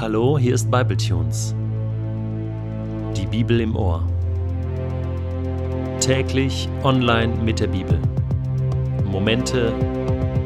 Hallo, 0.00 0.38
hier 0.38 0.54
ist 0.54 0.70
Bibletunes. 0.70 1.54
Die 3.14 3.26
Bibel 3.26 3.60
im 3.60 3.76
Ohr. 3.76 4.02
Täglich 6.00 6.70
online 6.82 7.34
mit 7.44 7.60
der 7.60 7.66
Bibel. 7.66 8.00
Momente 9.04 9.74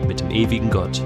mit 0.09 0.19
dem 0.19 0.33
ewigen 0.33 0.71
Gott. 0.71 1.01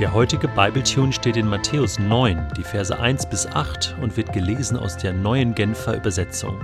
Der 0.00 0.14
heutige 0.14 0.48
Bibletune 0.48 1.12
steht 1.12 1.36
in 1.36 1.46
Matthäus 1.46 1.98
9, 1.98 2.54
die 2.56 2.64
Verse 2.64 2.98
1 2.98 3.28
bis 3.28 3.46
8 3.46 3.96
und 4.00 4.16
wird 4.16 4.32
gelesen 4.32 4.78
aus 4.78 4.96
der 4.96 5.12
neuen 5.12 5.54
Genfer 5.54 5.94
Übersetzung. 5.94 6.58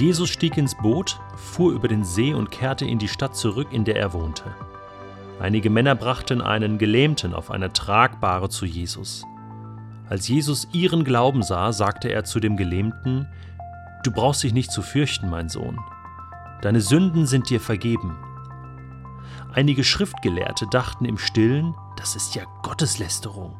Jesus 0.00 0.30
stieg 0.30 0.56
ins 0.56 0.74
Boot, 0.74 1.20
fuhr 1.36 1.72
über 1.72 1.86
den 1.86 2.04
See 2.04 2.32
und 2.32 2.50
kehrte 2.50 2.86
in 2.86 2.98
die 2.98 3.06
Stadt 3.06 3.36
zurück, 3.36 3.68
in 3.70 3.84
der 3.84 3.96
er 3.96 4.14
wohnte. 4.14 4.44
Einige 5.38 5.68
Männer 5.68 5.94
brachten 5.94 6.40
einen 6.40 6.78
Gelähmten 6.78 7.34
auf 7.34 7.50
einer 7.50 7.74
Tragbare 7.74 8.48
zu 8.48 8.64
Jesus. 8.64 9.26
Als 10.08 10.26
Jesus 10.26 10.66
ihren 10.72 11.04
Glauben 11.04 11.42
sah, 11.42 11.74
sagte 11.74 12.08
er 12.08 12.24
zu 12.24 12.40
dem 12.40 12.56
Gelähmten, 12.56 13.28
Du 14.02 14.10
brauchst 14.10 14.42
dich 14.42 14.54
nicht 14.54 14.72
zu 14.72 14.80
fürchten, 14.80 15.28
mein 15.28 15.50
Sohn. 15.50 15.78
Deine 16.62 16.80
Sünden 16.80 17.26
sind 17.26 17.50
dir 17.50 17.60
vergeben. 17.60 18.16
Einige 19.52 19.84
Schriftgelehrte 19.84 20.66
dachten 20.70 21.04
im 21.04 21.18
stillen, 21.18 21.74
das 21.98 22.16
ist 22.16 22.34
ja 22.34 22.44
Gotteslästerung. 22.62 23.54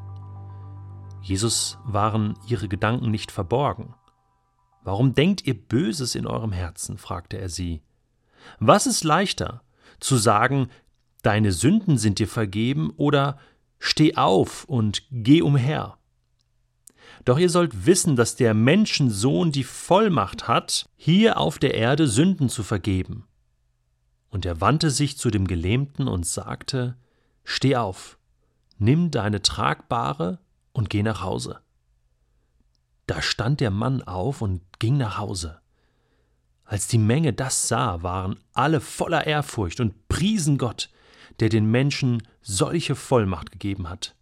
Jesus 1.21 1.79
waren 1.85 2.33
ihre 2.47 2.69
Gedanken 2.69 3.11
nicht 3.11 3.31
verborgen. 3.31 3.93
Warum 4.83 5.15
denkt 5.15 5.47
ihr 5.47 5.55
Böses 5.55 6.15
in 6.15 6.27
eurem 6.27 6.53
Herzen? 6.53 6.99
fragte 6.99 7.39
er 7.39 7.49
sie. 7.49 7.83
Was 8.59 8.87
ist 8.87 9.05
leichter, 9.05 9.63
zu 9.99 10.17
sagen, 10.17 10.69
deine 11.23 11.53
Sünden 11.53 11.99
sind 11.99 12.19
dir 12.19 12.29
vergeben 12.29 12.91
oder 12.97 13.39
steh 13.79 14.17
auf 14.17 14.65
und 14.65 15.03
geh 15.11 15.43
umher? 15.43 15.99
Doch 17.25 17.39
ihr 17.39 17.51
sollt 17.51 17.85
wissen, 17.85 18.17
dass 18.17 18.37
der 18.37 18.55
Menschensohn 18.55 19.53
die 19.53 19.65
Vollmacht 19.65 20.49
hat, 20.49 20.87
hier 20.97 21.39
auf 21.39 21.59
der 21.59 21.75
Erde 21.75 22.07
Sünden 22.07 22.49
zu 22.49 22.63
vergeben. 22.63 23.27
Und 24.31 24.47
er 24.47 24.61
wandte 24.61 24.91
sich 24.91 25.19
zu 25.19 25.31
dem 25.31 25.47
Gelähmten 25.47 26.09
und 26.09 26.25
sagte, 26.25 26.97
Steh 27.45 27.77
auf, 27.77 28.19
nimm 28.79 29.11
deine 29.11 29.43
Tragbare 29.43 30.39
und 30.73 30.89
geh 30.89 31.03
nach 31.03 31.23
Hause. 31.23 31.61
Da 33.11 33.23
stand 33.23 33.59
der 33.59 33.73
Mann 33.73 34.03
auf 34.03 34.41
und 34.41 34.63
ging 34.79 34.97
nach 34.97 35.19
Hause. 35.19 35.61
Als 36.63 36.87
die 36.87 36.97
Menge 36.97 37.33
das 37.33 37.67
sah, 37.67 38.05
waren 38.05 38.39
alle 38.53 38.81
voller 38.81 39.27
Ehrfurcht 39.27 39.81
und 39.81 40.07
priesen 40.07 40.59
Gott, 40.59 40.91
der 41.41 41.49
den 41.49 41.69
Menschen 41.69 42.23
solche 42.41 42.95
Vollmacht 42.95 43.51
gegeben 43.51 43.91
hat. 43.91 44.15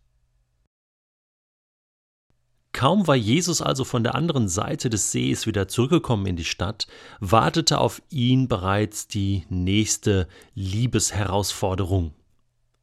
Kaum 2.73 3.07
war 3.07 3.15
Jesus 3.15 3.61
also 3.61 3.85
von 3.85 4.05
der 4.05 4.15
anderen 4.15 4.49
Seite 4.49 4.89
des 4.89 5.13
Sees 5.13 5.47
wieder 5.47 5.69
zurückgekommen 5.69 6.25
in 6.25 6.37
die 6.37 6.45
Stadt, 6.47 6.87
wartete 7.21 7.81
auf 7.81 8.01
ihn 8.09 8.49
bereits 8.49 9.07
die 9.07 9.45
nächste 9.51 10.29
Liebesherausforderung. 10.55 12.15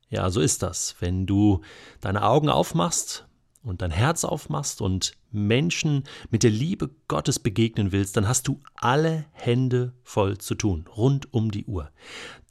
Ja, 0.10 0.30
so 0.30 0.40
ist 0.40 0.62
das. 0.62 0.98
Wenn 1.00 1.26
du 1.26 1.62
deine 2.00 2.22
Augen 2.22 2.50
aufmachst 2.50 3.26
und 3.66 3.82
dein 3.82 3.92
Herz 3.92 4.24
aufmachst 4.24 4.82
und 4.82 5.14
Menschen 5.32 6.04
mit 6.30 6.44
der 6.44 6.52
Liebe 6.52 6.92
Gottes 7.08 7.40
begegnen 7.40 7.92
willst, 7.92 8.16
dann 8.16 8.28
hast 8.28 8.48
du 8.48 8.62
alle 8.76 9.26
Hände 9.34 9.94
voll 10.04 10.38
zu 10.38 10.56
tun, 10.56 10.86
rund 10.96 11.34
um 11.34 11.52
die 11.52 11.66
Uhr. 11.66 11.90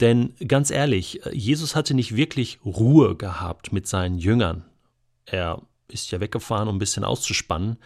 Denn 0.01 0.35
ganz 0.47 0.69
ehrlich, 0.69 1.21
Jesus 1.31 1.75
hatte 1.75 1.93
nicht 1.93 2.15
wirklich 2.15 2.59
Ruhe 2.65 3.15
gehabt 3.15 3.71
mit 3.71 3.87
seinen 3.87 4.17
Jüngern. 4.17 4.65
Er 5.25 5.61
ist 5.87 6.11
ja 6.11 6.19
weggefahren, 6.19 6.67
um 6.67 6.75
ein 6.75 6.79
bisschen 6.79 7.05
auszuspannen. 7.05 7.77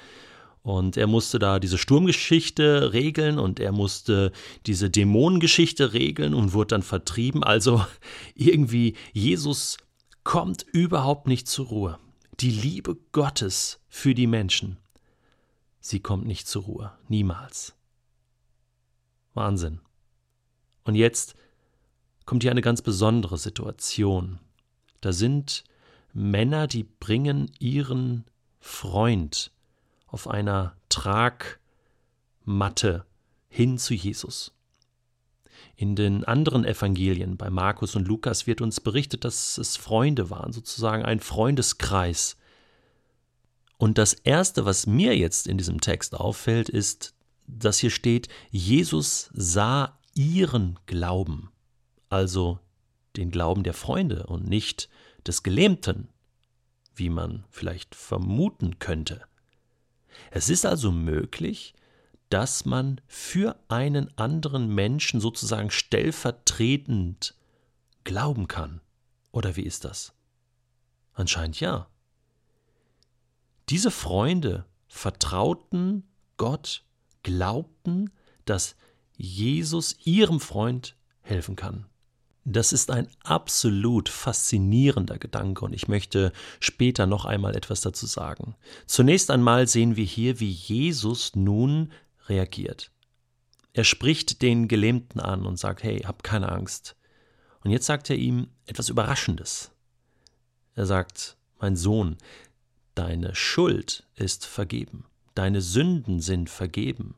Und 0.61 0.97
er 0.97 1.07
musste 1.07 1.40
da 1.40 1.59
diese 1.59 1.78
Sturmgeschichte 1.78 2.91
regeln 2.91 3.40
und 3.40 3.61
er 3.61 3.72
musste 3.72 4.34
diese 4.66 4.90
Dämonengeschichte 4.90 5.94
regeln 5.94 6.34
und 6.34 6.53
wurde 6.53 6.75
dann 6.75 6.84
vertrieben. 6.84 7.44
Also 7.44 7.85
irgendwie, 8.35 8.96
Jesus 9.13 9.78
kommt 10.25 10.66
überhaupt 10.73 11.28
nicht 11.28 11.47
zur 11.47 11.67
Ruhe 11.67 12.00
die 12.41 12.51
Liebe 12.51 12.95
Gottes 13.11 13.79
für 13.89 14.13
die 14.13 14.27
Menschen, 14.27 14.77
sie 15.81 16.00
kommt 16.00 16.25
nicht 16.25 16.47
zur 16.47 16.63
Ruhe, 16.63 16.97
niemals. 17.07 17.75
Wahnsinn. 19.33 19.81
Und 20.85 20.95
jetzt 20.95 21.35
kommt 22.25 22.44
hier 22.44 22.51
eine 22.51 22.61
ganz 22.61 22.81
besondere 22.81 23.38
Situation. 23.38 24.39
Da 25.01 25.11
sind 25.11 25.66
Männer, 26.13 26.67
die 26.67 26.83
bringen 26.83 27.51
ihren 27.59 28.25
Freund 28.59 29.51
auf 30.07 30.28
einer 30.28 30.75
Tragmatte 30.89 31.55
hin 33.47 33.78
zu 33.78 33.94
Jesus. 33.94 34.53
In 35.75 35.96
den 35.96 36.24
anderen 36.24 36.66
Evangelien, 36.66 37.38
bei 37.38 37.50
Markus 37.50 37.96
und 37.96 38.08
Lukas, 38.08 38.47
wird 38.47 38.62
uns 38.62 38.80
berichtet, 38.80 39.24
dass 39.24 39.58
es 39.58 39.78
Freunde 39.78 40.30
waren, 40.30 40.53
sozusagen 40.53 41.03
ein 41.03 41.20
Freundeskreis. 41.20 42.38
Und 43.78 43.97
das 43.97 44.14
Erste, 44.14 44.66
was 44.66 44.88
mir 44.88 45.18
jetzt 45.18 45.47
in 45.47 45.58
diesem 45.58 45.80
Text 45.80 46.16
auffällt, 46.16 46.70
ist, 46.70 47.14
dass 47.47 47.80
hier 47.80 47.90
steht, 47.90 48.28
Jesus 48.52 49.30
sah 49.34 49.97
ihren 50.14 50.78
Glauben, 50.86 51.50
also 52.09 52.59
den 53.16 53.31
Glauben 53.31 53.64
der 53.64 53.74
Freunde 53.74 54.28
und 54.28 54.47
nicht 54.47 54.90
des 55.26 55.44
Gelähmten, 55.44 56.09
wie 56.94 57.09
man 57.09 57.46
vielleicht 57.50 57.96
vermuten 57.96 58.80
könnte. 58.80 59.22
Es 60.31 60.50
ist 60.50 60.66
also 60.66 60.91
möglich, 60.91 61.74
dass 62.29 62.66
man 62.66 63.01
für 63.07 63.59
einen 63.67 64.16
anderen 64.17 64.73
Menschen 64.73 65.19
sozusagen 65.19 65.72
stellvertretend 65.72 67.35
glauben 68.03 68.47
kann. 68.47 68.81
Oder 69.31 69.56
wie 69.56 69.63
ist 69.63 69.85
das? 69.85 70.13
Anscheinend 71.13 71.59
ja. 71.59 71.88
Diese 73.69 73.91
Freunde 73.91 74.66
vertrauten 74.88 76.03
Gott, 76.38 76.84
glaubten, 77.23 78.12
dass 78.46 78.75
Jesus 79.17 79.97
ihrem 80.06 80.40
Freund 80.40 80.96
helfen 81.22 81.56
kann. 81.56 81.85
Das 82.46 82.72
ist 82.73 82.90
ein 82.90 83.07
absolut 83.23 84.09
faszinierender 84.09 85.19
Gedanke 85.19 85.66
und 85.66 85.73
ich 85.73 85.88
möchte 85.88 86.31
später 86.59 87.06
noch 87.06 87.25
einmal 87.25 87.56
etwas 87.56 87.81
dazu 87.81 88.06
sagen. 88.06 88.56
Zunächst 88.88 89.29
einmal 89.29 89.67
sehen 89.67 89.97
wir 89.97 90.06
hier, 90.06 90.40
wie 90.40 90.50
Jesus 90.50 91.35
nun 91.35 91.91
reagiert. 92.29 92.91
Er 93.73 93.84
spricht 93.84 94.41
den 94.41 94.67
Gelähmten 94.67 95.22
an 95.22 95.45
und 95.45 95.57
sagt, 95.57 95.84
hey, 95.84 96.00
hab 96.00 96.23
keine 96.23 96.51
Angst. 96.51 96.95
Und 97.63 97.72
jetzt 97.72 97.85
sagt 97.85 98.09
er 98.09 98.16
ihm 98.16 98.47
etwas 98.66 98.90
Überraschendes. 98.90 99.72
Er 100.75 100.85
sagt, 100.85 101.38
mein 101.59 101.75
Sohn, 101.75 102.17
deine 102.95 103.35
Schuld 103.35 104.07
ist 104.16 104.45
vergeben, 104.45 105.06
deine 105.35 105.62
Sünden 105.62 106.19
sind 106.22 106.50
vergeben. 106.50 107.16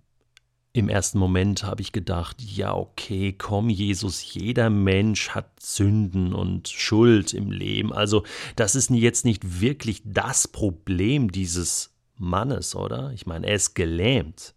Im 0.73 0.87
ersten 0.87 1.19
Moment 1.19 1.63
habe 1.63 1.81
ich 1.81 1.91
gedacht, 1.91 2.41
ja, 2.41 2.73
okay, 2.73 3.33
komm, 3.33 3.69
Jesus, 3.69 4.33
jeder 4.33 4.69
Mensch 4.69 5.29
hat 5.29 5.59
Sünden 5.59 6.33
und 6.33 6.69
Schuld 6.69 7.33
im 7.33 7.51
Leben. 7.51 7.91
Also, 7.91 8.23
das 8.55 8.75
ist 8.75 8.89
jetzt 8.89 9.25
nicht 9.25 9.59
wirklich 9.59 10.01
das 10.05 10.47
Problem 10.47 11.29
dieses 11.29 11.93
Mannes, 12.15 12.73
oder? 12.73 13.11
Ich 13.11 13.25
meine, 13.25 13.47
er 13.47 13.55
ist 13.55 13.73
gelähmt. 13.73 14.53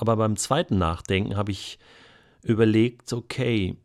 Aber 0.00 0.16
beim 0.16 0.36
zweiten 0.36 0.78
Nachdenken 0.78 1.36
habe 1.36 1.52
ich 1.52 1.78
überlegt, 2.42 3.12
okay, 3.12 3.76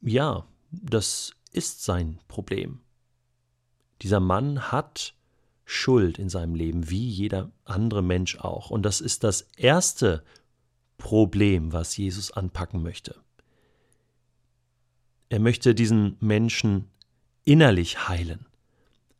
ja, 0.00 0.44
das 0.72 1.36
ist 1.52 1.84
sein 1.84 2.18
Problem. 2.26 2.80
Dieser 4.02 4.18
Mann 4.18 4.72
hat 4.72 5.14
Schuld 5.64 6.18
in 6.18 6.28
seinem 6.28 6.56
Leben, 6.56 6.90
wie 6.90 7.08
jeder 7.08 7.52
andere 7.64 8.02
Mensch 8.02 8.38
auch. 8.38 8.70
Und 8.70 8.82
das 8.82 9.00
ist 9.00 9.22
das 9.22 9.42
erste 9.56 10.24
Problem, 10.96 11.72
was 11.72 11.96
Jesus 11.96 12.32
anpacken 12.32 12.82
möchte. 12.82 13.14
Er 15.28 15.38
möchte 15.38 15.76
diesen 15.76 16.16
Menschen 16.18 16.90
innerlich 17.44 18.08
heilen. 18.08 18.46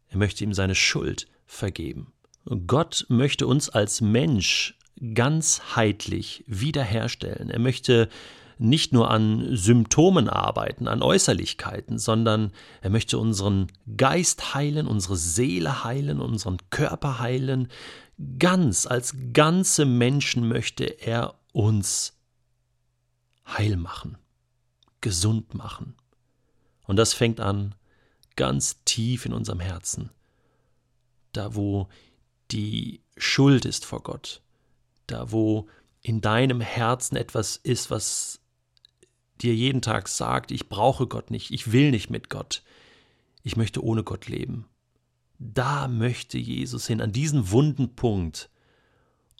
Er 0.08 0.18
möchte 0.18 0.42
ihm 0.42 0.54
seine 0.54 0.74
Schuld 0.74 1.28
vergeben. 1.46 2.12
Gott 2.66 3.06
möchte 3.08 3.46
uns 3.46 3.68
als 3.68 4.00
Mensch 4.00 4.77
ganzheitlich 5.14 6.44
wiederherstellen. 6.46 7.50
Er 7.50 7.58
möchte 7.58 8.08
nicht 8.58 8.92
nur 8.92 9.10
an 9.10 9.56
Symptomen 9.56 10.28
arbeiten, 10.28 10.88
an 10.88 11.02
Äußerlichkeiten, 11.02 11.98
sondern 11.98 12.52
er 12.80 12.90
möchte 12.90 13.18
unseren 13.18 13.68
Geist 13.96 14.54
heilen, 14.54 14.86
unsere 14.86 15.16
Seele 15.16 15.84
heilen, 15.84 16.20
unseren 16.20 16.58
Körper 16.70 17.20
heilen. 17.20 17.68
Ganz 18.38 18.86
als 18.86 19.14
ganze 19.32 19.84
Menschen 19.84 20.48
möchte 20.48 20.84
er 20.84 21.34
uns 21.52 22.18
heil 23.46 23.76
machen, 23.76 24.18
gesund 25.00 25.54
machen. 25.54 25.94
Und 26.86 26.96
das 26.96 27.14
fängt 27.14 27.40
an 27.40 27.74
ganz 28.34 28.82
tief 28.84 29.24
in 29.24 29.32
unserem 29.32 29.60
Herzen, 29.60 30.10
da 31.32 31.54
wo 31.54 31.88
die 32.50 33.02
Schuld 33.16 33.64
ist 33.64 33.84
vor 33.84 34.02
Gott, 34.02 34.42
da 35.08 35.32
wo 35.32 35.68
in 36.00 36.20
deinem 36.20 36.60
Herzen 36.60 37.16
etwas 37.16 37.56
ist, 37.56 37.90
was 37.90 38.40
dir 39.40 39.54
jeden 39.54 39.82
Tag 39.82 40.08
sagt, 40.08 40.50
ich 40.50 40.68
brauche 40.68 41.06
Gott 41.06 41.30
nicht, 41.30 41.50
ich 41.50 41.72
will 41.72 41.90
nicht 41.90 42.10
mit 42.10 42.30
Gott, 42.30 42.62
ich 43.42 43.56
möchte 43.56 43.82
ohne 43.82 44.04
Gott 44.04 44.28
leben. 44.28 44.68
Da 45.38 45.86
möchte 45.88 46.38
Jesus 46.38 46.86
hin, 46.86 47.00
an 47.00 47.12
diesen 47.12 47.50
wunden 47.50 47.94
Punkt 47.94 48.50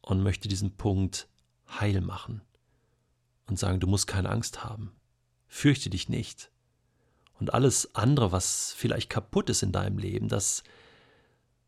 und 0.02 0.22
möchte 0.22 0.48
diesen 0.48 0.76
Punkt 0.76 1.28
heil 1.68 2.00
machen 2.00 2.42
und 3.46 3.58
sagen, 3.58 3.80
du 3.80 3.86
musst 3.86 4.06
keine 4.06 4.30
Angst 4.30 4.64
haben, 4.64 4.92
fürchte 5.46 5.90
dich 5.90 6.08
nicht. 6.08 6.50
Und 7.34 7.54
alles 7.54 7.94
andere, 7.94 8.32
was 8.32 8.72
vielleicht 8.76 9.10
kaputt 9.10 9.50
ist 9.50 9.62
in 9.62 9.72
deinem 9.72 9.98
Leben, 9.98 10.28
das, 10.28 10.64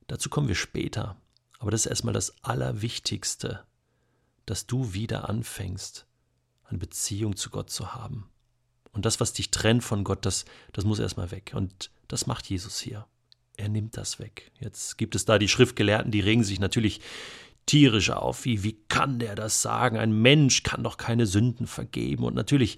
dazu 0.07 0.29
kommen 0.29 0.49
wir 0.49 0.57
später. 0.57 1.17
Aber 1.59 1.71
das 1.71 1.83
ist 1.83 1.91
erstmal 1.91 2.15
das 2.15 2.43
Allerwichtigste, 2.43 3.65
dass 4.51 4.67
du 4.67 4.95
wieder 4.95 5.29
anfängst, 5.29 6.07
eine 6.65 6.79
Beziehung 6.79 7.37
zu 7.37 7.51
Gott 7.51 7.71
zu 7.71 7.95
haben. 7.95 8.29
Und 8.91 9.05
das, 9.05 9.21
was 9.21 9.33
dich 9.33 9.53
trennt 9.53 9.85
von 9.85 10.03
Gott, 10.03 10.27
das, 10.27 10.45
das 10.73 10.85
muss 10.85 10.99
erstmal 10.99 11.31
weg. 11.31 11.53
Und 11.55 11.93
das 12.09 12.27
macht 12.27 12.51
Jesus 12.51 12.81
hier. 12.81 13.07
Er 13.57 13.69
nimmt 13.69 13.97
das 13.97 14.19
weg. 14.19 14.51
Jetzt 14.59 14.99
gibt 14.99 15.15
es 15.15 15.25
da 15.25 15.39
die 15.39 15.49
Schriftgelehrten, 15.49 16.11
die 16.11 16.19
regen 16.19 16.43
sich 16.43 16.59
natürlich 16.59 17.01
tierisch 17.65 18.11
auf. 18.11 18.45
Wie, 18.45 18.65
wie 18.65 18.73
kann 18.89 19.21
der 19.21 19.37
das 19.37 19.63
sagen? 19.63 19.97
Ein 19.97 20.21
Mensch 20.21 20.65
kann 20.65 20.83
doch 20.83 20.97
keine 20.97 21.27
Sünden 21.27 21.69
vergeben. 21.69 22.25
Und 22.25 22.35
natürlich 22.35 22.77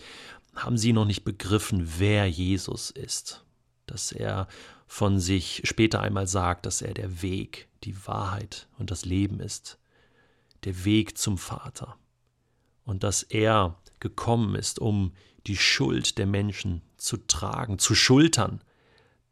haben 0.54 0.76
sie 0.76 0.92
noch 0.92 1.06
nicht 1.06 1.24
begriffen, 1.24 1.94
wer 1.98 2.28
Jesus 2.28 2.90
ist. 2.90 3.46
Dass 3.86 4.12
er 4.12 4.46
von 4.86 5.20
sich 5.20 5.62
später 5.64 6.02
einmal 6.02 6.26
sagt, 6.26 6.66
dass 6.66 6.82
er 6.82 6.92
der 6.92 7.22
Weg, 7.22 7.68
die 7.84 8.06
Wahrheit 8.06 8.68
und 8.78 8.90
das 8.90 9.06
Leben 9.06 9.40
ist. 9.40 9.78
Der 10.64 10.84
Weg 10.84 11.18
zum 11.18 11.38
Vater. 11.38 11.96
Und 12.84 13.02
dass 13.02 13.22
er 13.22 13.78
gekommen 14.00 14.54
ist, 14.54 14.78
um 14.78 15.12
die 15.46 15.56
Schuld 15.56 16.18
der 16.18 16.26
Menschen 16.26 16.82
zu 16.96 17.16
tragen, 17.16 17.78
zu 17.78 17.94
schultern. 17.94 18.60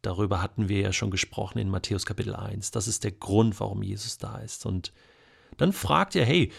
Darüber 0.03 0.43
hatten 0.43 0.69
wir 0.69 0.81
ja 0.81 0.93
schon 0.93 1.11
gesprochen 1.11 1.59
in 1.59 1.69
Matthäus 1.69 2.07
Kapitel 2.07 2.35
1. 2.35 2.71
Das 2.71 2.89
ist 2.89 3.05
der 3.05 3.13
Grund, 3.13 3.61
warum 3.61 3.83
Jesus 3.83 4.19
da 4.19 4.39
ist. 4.39 4.67
Und 4.67 4.93
dann 5.57 5.73
fragt 5.73 6.17
er, 6.17 6.25
hey, 6.25 6.53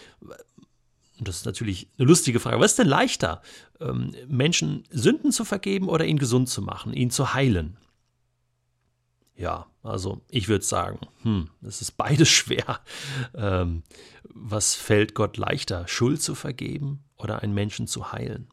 das 1.20 1.38
ist 1.38 1.46
natürlich 1.46 1.88
eine 1.98 2.08
lustige 2.08 2.40
Frage, 2.40 2.60
was 2.60 2.72
ist 2.72 2.78
denn 2.78 2.88
leichter, 2.88 3.42
ähm, 3.80 4.14
Menschen 4.28 4.84
Sünden 4.90 5.32
zu 5.32 5.44
vergeben 5.44 5.88
oder 5.88 6.04
ihn 6.04 6.18
gesund 6.18 6.48
zu 6.48 6.62
machen, 6.62 6.94
ihn 6.94 7.10
zu 7.10 7.34
heilen? 7.34 7.76
Ja, 9.34 9.66
also 9.82 10.20
ich 10.28 10.48
würde 10.48 10.64
sagen, 10.64 10.98
hm, 11.22 11.48
das 11.60 11.80
ist 11.80 11.92
beides 11.92 12.28
schwer. 12.30 12.80
Ähm, 13.34 13.82
was 14.24 14.74
fällt 14.74 15.14
Gott 15.14 15.36
leichter, 15.36 15.88
Schuld 15.88 16.22
zu 16.22 16.34
vergeben 16.34 17.04
oder 17.16 17.42
einen 17.42 17.54
Menschen 17.54 17.86
zu 17.86 18.12
heilen? 18.12 18.48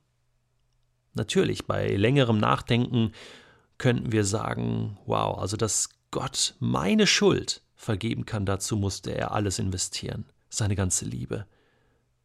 Natürlich, 1.13 1.65
bei 1.65 1.95
längerem 1.95 2.37
Nachdenken 2.37 3.11
könnten 3.77 4.11
wir 4.11 4.25
sagen, 4.25 4.97
wow, 5.05 5.37
also 5.37 5.57
dass 5.57 5.89
Gott 6.11 6.55
meine 6.59 7.07
Schuld 7.07 7.61
vergeben 7.75 8.25
kann, 8.25 8.45
dazu 8.45 8.75
musste 8.75 9.11
er 9.11 9.31
alles 9.31 9.59
investieren, 9.59 10.25
seine 10.49 10.75
ganze 10.75 11.05
Liebe. 11.05 11.45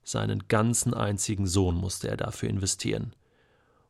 Seinen 0.03 0.49
ganzen 0.49 0.93
einzigen 0.93 1.47
Sohn 1.47 1.77
musste 1.77 2.09
er 2.09 2.17
dafür 2.17 2.51
investieren. 2.51 3.15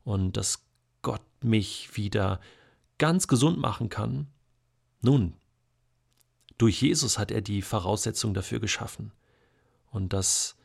Und 0.05 0.37
dass 0.37 0.65
Gott 1.03 1.23
mich 1.43 1.97
wieder 1.97 2.41
ganz 2.99 3.27
gesund 3.27 3.59
machen 3.59 3.89
kann, 3.89 4.29
nun, 5.05 5.35
durch 6.59 6.81
Jesus 6.83 7.19
hat 7.19 7.31
er 7.31 7.41
die 7.41 7.63
Voraussetzung 7.63 8.35
dafür 8.35 8.61
geschaffen. 8.61 9.13
Und 9.91 10.13
das 10.13 10.57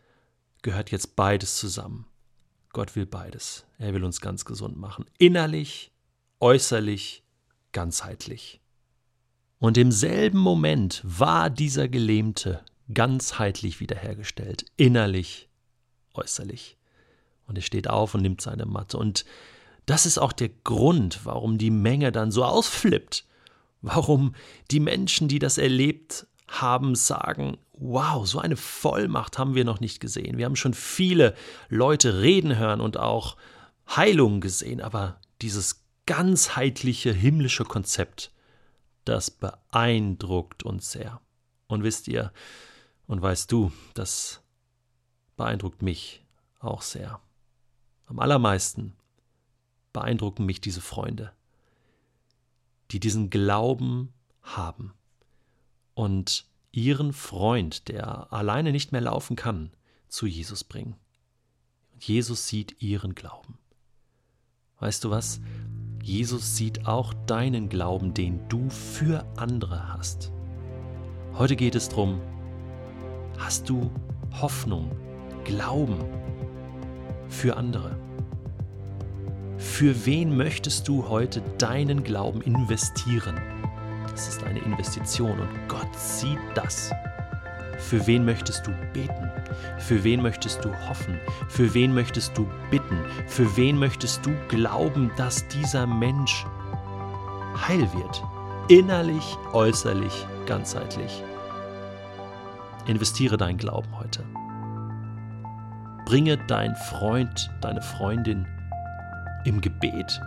gehört 0.62 0.92
jetzt 0.92 1.16
beides 1.16 1.58
zusammen. 1.58 2.06
Gott 2.72 2.96
will 2.96 3.06
beides. 3.06 3.66
Er 3.78 3.94
will 3.94 4.04
uns 4.04 4.22
ganz 4.22 4.46
gesund 4.46 4.78
machen. 4.78 5.06
Innerlich, 5.18 5.92
äußerlich, 6.40 7.24
ganzheitlich. 7.72 8.62
Und 9.60 9.78
im 9.78 9.92
selben 9.92 10.40
Moment 10.40 11.02
war 11.04 11.50
dieser 11.50 11.88
Gelähmte 11.88 12.64
ganzheitlich 12.94 13.80
wiederhergestellt, 13.80 14.66
innerlich, 14.78 15.50
äußerlich. 16.14 16.78
Und 17.46 17.58
er 17.58 17.62
steht 17.62 17.90
auf 17.90 18.14
und 18.14 18.22
nimmt 18.22 18.42
seine 18.42 18.66
Matte. 18.66 18.98
Und 18.98 19.26
das 19.86 20.06
ist 20.06 20.18
auch 20.18 20.32
der 20.32 20.50
Grund, 20.50 21.26
warum 21.26 21.58
die 21.58 21.72
Menge 21.72 22.12
dann 22.12 22.32
so 22.32 22.44
ausflippt. 22.46 23.26
Warum 23.82 24.36
die 24.72 24.80
Menschen, 24.80 25.28
die 25.28 25.40
das 25.40 25.58
erlebt 25.58 26.28
haben, 26.48 26.96
sagen, 26.96 27.58
wow, 27.74 28.28
so 28.28 28.40
eine 28.40 28.58
Vollmacht 28.58 29.38
haben 29.38 29.56
wir 29.56 29.64
noch 29.64 29.80
nicht 29.80 30.00
gesehen. 30.00 30.38
Wir 30.38 30.46
haben 30.46 30.56
schon 30.56 30.74
viele 30.74 31.36
Leute 31.70 32.22
reden 32.22 32.58
hören 32.58 32.82
und 32.82 32.98
auch 32.98 33.38
Heilungen 33.88 34.42
gesehen, 34.42 34.82
aber 34.82 35.20
dieses 35.42 35.86
ganzheitliche 36.06 37.14
himmlische 37.14 37.64
Konzept, 37.64 38.32
das 39.06 39.32
beeindruckt 39.32 40.64
uns 40.64 40.92
sehr. 40.92 41.22
Und 41.68 41.84
wisst 41.84 42.08
ihr, 42.08 42.34
und 43.08 43.22
weißt 43.22 43.52
du, 43.52 43.72
das 43.94 44.42
beeindruckt 45.38 45.82
mich 45.82 46.26
auch 46.60 46.82
sehr. 46.82 47.22
Am 48.08 48.20
allermeisten 48.20 48.94
beeindrucken 49.94 50.46
mich 50.46 50.62
diese 50.62 50.82
Freunde, 50.82 51.32
die 52.92 53.00
diesen 53.00 53.30
Glauben 53.30 54.14
haben 54.42 54.94
und 55.94 56.46
ihren 56.72 57.14
Freund, 57.14 57.88
der 57.88 58.32
alleine 58.32 58.72
nicht 58.72 58.92
mehr 58.92 59.02
laufen 59.02 59.36
kann, 59.36 59.72
zu 60.08 60.26
Jesus 60.26 60.64
bringen. 60.64 60.96
Jesus 62.00 62.48
sieht 62.48 62.82
ihren 62.82 63.16
Glauben. 63.16 63.58
Weißt 64.80 65.04
du 65.04 65.10
was? 65.10 65.42
Jesus 66.02 66.56
sieht 66.56 66.88
auch 66.88 67.14
deinen 67.26 67.70
Glauben, 67.70 68.14
den 68.14 68.48
du 68.48 68.70
für 68.70 69.26
andere 69.36 69.92
hast. 69.94 70.32
Heute 71.34 71.56
geht 71.56 71.76
es 71.76 71.90
darum, 71.90 72.22
hast 73.38 73.70
du 73.70 73.92
Hoffnung, 74.42 74.92
Glauben 75.44 76.00
für 77.28 77.58
andere? 77.58 78.09
Für 79.60 80.06
wen 80.06 80.38
möchtest 80.38 80.88
du 80.88 81.10
heute 81.10 81.42
deinen 81.58 82.06
Glauben 82.06 82.42
investieren? 82.42 83.38
Das 84.10 84.30
ist 84.30 84.42
eine 84.44 84.60
Investition 84.60 85.38
und 85.38 85.50
Gott 85.68 85.94
sieht 85.98 86.40
das. 86.56 86.92
Für 87.78 88.08
wen 88.08 88.24
möchtest 88.24 88.66
du 88.66 88.72
beten? 88.94 89.30
Für 89.78 90.02
wen 90.06 90.22
möchtest 90.22 90.64
du 90.64 90.74
hoffen? 90.88 91.20
Für 91.50 91.74
wen 91.74 91.94
möchtest 91.94 92.38
du 92.38 92.48
bitten? 92.72 93.00
Für 93.28 93.58
wen 93.58 93.78
möchtest 93.78 94.26
du 94.26 94.32
glauben, 94.48 95.12
dass 95.18 95.46
dieser 95.50 95.86
Mensch 95.86 96.46
heil 97.68 97.88
wird? 97.94 98.24
Innerlich, 98.70 99.36
äußerlich, 99.52 100.26
ganzheitlich. 100.46 101.22
Investiere 102.88 103.36
deinen 103.36 103.58
Glauben 103.58 103.90
heute. 104.00 104.24
Bringe 106.06 106.38
deinen 106.38 106.78
Freund, 106.78 107.52
deine 107.60 107.82
Freundin 107.82 108.48
im 109.46 109.62
Gebet 109.62 110.22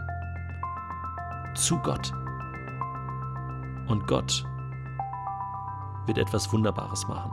zu 1.55 1.79
Gott. 1.79 2.13
Und 3.89 4.07
Gott 4.07 4.45
wird 6.07 6.19
etwas 6.19 6.53
Wunderbares 6.53 7.07
machen. 7.07 7.33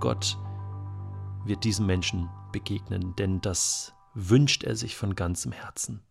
Gott 0.00 0.38
wird 1.44 1.64
diesem 1.64 1.86
Menschen 1.86 2.28
begegnen, 2.52 3.14
denn 3.16 3.40
das 3.40 3.94
wünscht 4.14 4.64
er 4.64 4.76
sich 4.76 4.96
von 4.96 5.14
ganzem 5.14 5.52
Herzen. 5.52 6.05